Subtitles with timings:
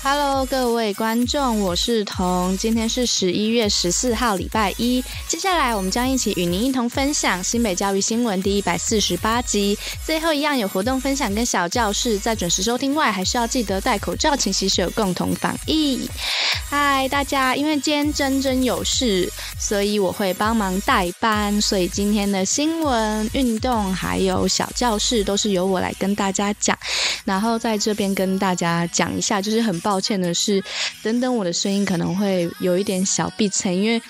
[0.00, 2.56] Hello，各位观众，我是彤。
[2.56, 5.02] 今天是十一月十四号，礼拜一。
[5.26, 9.76] 接下来，我们将一起与您一同分享新北教育新闻第一百四十八集。
[10.06, 16.08] 最后一样有活动分享跟小教室，在准时收听外，还是要记得戴口罩、勤洗手，共同防疫。
[16.70, 26.78] 嗨，大家，因为今天珍珍有事，所以我会帮忙代班，所以今天的新闻、运动还有小教室都是由我来跟大家讲。
[27.24, 29.76] 然后在这边跟大家讲一下，就是很。
[29.88, 30.62] 抱歉的是，
[31.02, 34.02] 等等，我的声音可能会有一点小鼻塞，因为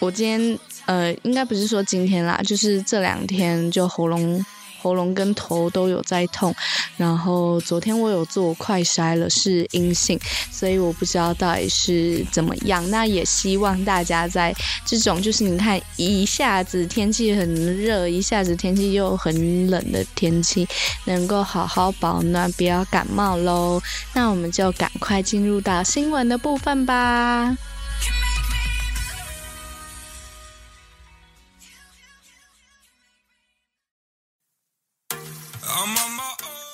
[0.00, 4.44] 我今天呃，应该不是说今天啦，就是这两天就喉咙。
[4.82, 6.52] 喉咙跟头都有在痛，
[6.96, 10.18] 然后昨天我有做快筛了，是阴性，
[10.50, 12.90] 所以我不知道到底是怎么样。
[12.90, 14.52] 那也希望大家在
[14.84, 20.66] 这种就是你看一下子天气很热，一下子天气又很冷的天气，
[21.04, 23.80] 能够好好保暖，不要感冒喽。
[24.14, 27.56] 那我们就赶快进入到新闻的部分吧。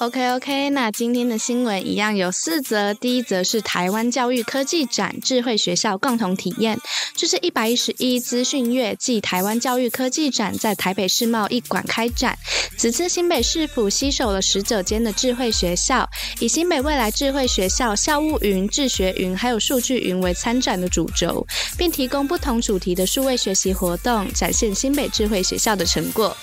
[0.00, 2.94] OK OK，那今天的新闻一样有四则。
[2.94, 6.78] 第一则是台湾教育科技展智慧学校共同体验，
[7.16, 12.38] 这是一百一十一资讯月暨台湾教育科技展在台北世贸一馆开展。
[12.76, 21.44] 此次新北市府携手了十九间的智慧学校，以新北未来智慧学校、校务云、智学云还有数据云为参展的主轴，
[21.76, 26.36] 并提供不同主题的数位学习活动，展现新北智慧学校的成果。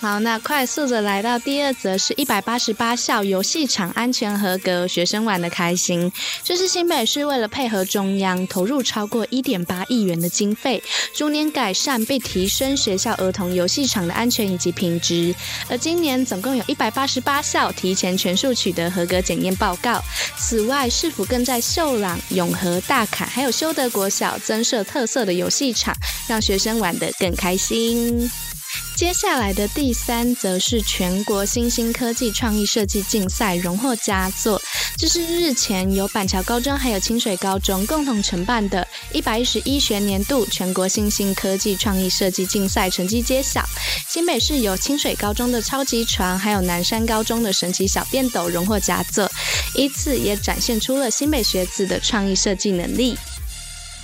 [0.00, 6.10] 好，那快速的来到第二则，是一百八十八校游戏场安全合格，学生玩得开心。
[6.42, 10.82] 这是新北市为了配合中央，投入超过一点八亿元的经费，
[11.14, 15.34] 逐年改善并提升学校儿童游戏场的安全以及品质。
[15.68, 20.02] 而今年总共有一百八十八校提前全数取得合格检验报告。
[20.38, 25.94] 此外，市府更在秀朗、永和、大崁还有修德国小增设特色的游戏场，
[26.26, 28.30] 让学生玩得更开心。
[29.00, 34.60] 接下来的第三则是全国新兴科技创意设计竞赛荣获佳作，
[34.98, 43.64] 这是日前由板桥高中还有清水高中共同承办的一百一十一学年度全国新兴科技创意设计竞赛成绩揭晓。
[44.06, 49.26] 新北市有清水高中的超级床，还有南山高中的神奇小便斗荣获佳作，
[49.74, 53.16] 依次也展现出了新北学子的创意设计能力。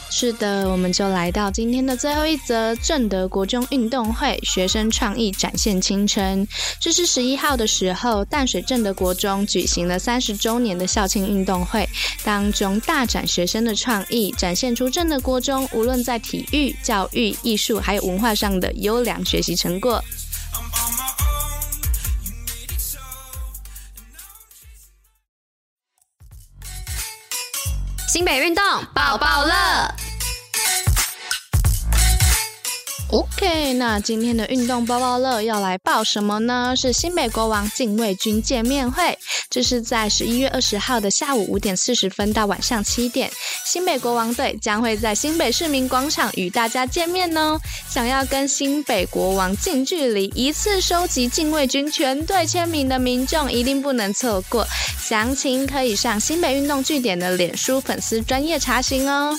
[0.09, 6.47] 是的，我们就来到今天的最后一则正德国中运动会，学生创意展现青春。
[6.81, 11.87] 这是十一号的时候，淡水正德国中举行了三十周年的校庆运动会，
[12.25, 20.03] 当中大展学生的创意，展现出正德国中无论在体育、教育、艺术还有文化上的优良学习成果。
[28.09, 28.65] 新北运动
[28.95, 29.96] 抱抱乐。
[33.09, 36.75] OK，那今天的运动包包乐要来报什么呢？
[36.77, 39.17] 是新北国王禁卫军见面会，
[39.49, 43.31] 这是在十一月二十号的下午五点四十分到晚上七点，
[43.65, 47.57] 新北国王队将会在新北市民广场与大家见面哦。
[47.89, 54.67] 想要跟新北国王近距离一次收集禁卫军全队签名的民众，一定不能错过。
[55.01, 59.33] 详情可以上新北运动据点的脸书粉丝专业查询哦。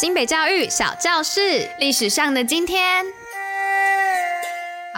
[0.00, 3.04] 新北教育小教室，历史上的今天。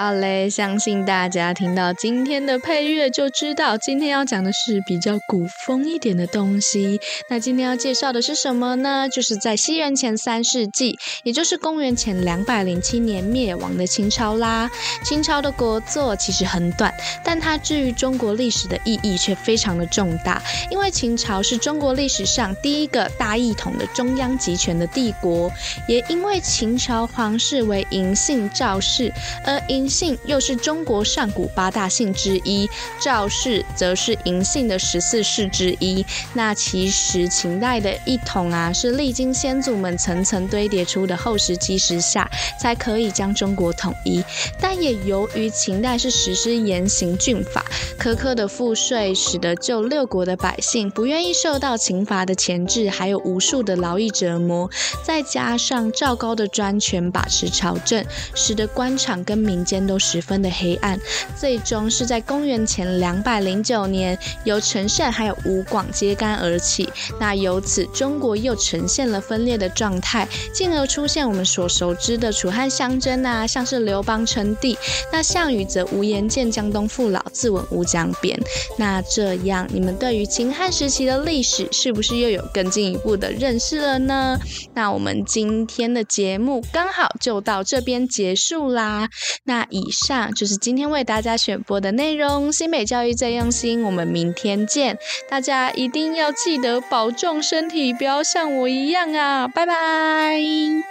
[0.02, 6.98] 好嘞，相信大家听到今天的配乐就知道，今天要讲的是比较古风一点的东西。
[7.28, 9.06] 那今天要介绍的是什么呢？
[9.10, 14.70] 就是在西元前三世纪，也就是公元前两百零七年灭亡的秦朝啦。
[15.04, 16.90] 秦朝的国祚其实很短，
[17.22, 25.52] 但它至于中国历史的意义却非常的重大，因为秦朝是中国历史上第一个大一统的中央集权的帝国，
[25.86, 29.12] 也因为秦朝皇室为嬴姓赵氏，
[29.44, 29.89] 而嬴。
[29.90, 32.70] 姓又是中国上古八大姓之一，
[33.00, 36.06] 赵氏则是嬴姓的十四世之一。
[36.34, 44.24] 那其实秦代的一统啊，是历经先祖们层层堆叠出的厚实基石下，才可以将中国统一。
[44.60, 47.64] 但也由于秦代是实施严刑峻法，
[47.98, 54.70] 苛刻的赋税，使得旧六国的百姓不愿意受到刑罚的钳制，还有无数的劳役折磨。
[55.02, 58.04] 再加上赵高的专权把持朝政，
[58.36, 59.79] 使得官场跟民间。
[59.86, 60.98] 都十分的黑暗，
[61.36, 66.88] 最终是在公元前两百零九年，由陈胜还有吴广揭竿而起。
[67.18, 74.76] 那由此，中国又呈现了分裂的状态，进而出现我们所熟知的楚汉相争啊，像是刘邦称帝，
[75.12, 78.38] 那项羽则无颜见江东父老，自刎乌江边。
[78.78, 84.38] 那这样，你们对于秦汉时期的历史是不是又有更进一步的认识了呢？
[84.74, 89.08] 那我们今天的节目刚好就到这边结束啦。
[89.44, 92.52] 那以上就是今天为大家选播的内容。
[92.52, 94.98] 新美教育最用心，我们明天见。
[95.28, 99.46] 大家一定要记得保重身体，不要像我一样啊！
[99.48, 100.89] 拜拜。